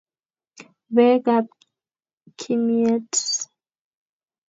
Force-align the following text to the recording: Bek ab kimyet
Bek 0.95 1.25
ab 1.37 1.47
kimyet 2.39 3.11